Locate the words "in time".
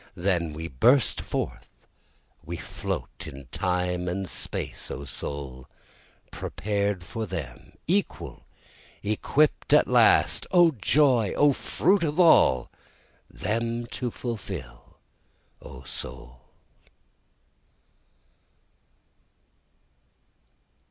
3.27-4.07